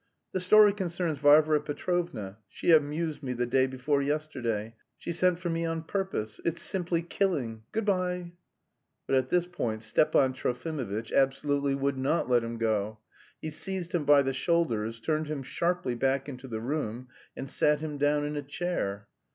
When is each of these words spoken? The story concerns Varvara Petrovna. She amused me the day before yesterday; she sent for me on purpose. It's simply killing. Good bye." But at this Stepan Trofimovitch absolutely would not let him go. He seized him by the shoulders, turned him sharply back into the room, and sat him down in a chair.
The 0.31 0.39
story 0.39 0.73
concerns 0.73 1.19
Varvara 1.19 1.61
Petrovna. 1.61 2.39
She 2.47 2.71
amused 2.71 3.21
me 3.21 3.33
the 3.33 3.45
day 3.45 3.67
before 3.67 4.01
yesterday; 4.01 4.73
she 4.97 5.13
sent 5.13 5.37
for 5.37 5.51
me 5.51 5.63
on 5.63 5.83
purpose. 5.83 6.41
It's 6.43 6.63
simply 6.63 7.03
killing. 7.03 7.65
Good 7.71 7.85
bye." 7.85 8.31
But 9.05 9.15
at 9.15 9.29
this 9.29 9.43
Stepan 9.43 10.33
Trofimovitch 10.33 11.11
absolutely 11.13 11.75
would 11.75 11.99
not 11.99 12.27
let 12.27 12.43
him 12.43 12.57
go. 12.57 12.97
He 13.43 13.51
seized 13.51 13.91
him 13.93 14.03
by 14.03 14.23
the 14.23 14.33
shoulders, 14.33 14.99
turned 14.99 15.27
him 15.27 15.43
sharply 15.43 15.93
back 15.93 16.27
into 16.27 16.47
the 16.47 16.61
room, 16.61 17.09
and 17.37 17.47
sat 17.47 17.81
him 17.81 17.99
down 17.99 18.25
in 18.25 18.35
a 18.35 18.41
chair. 18.41 19.07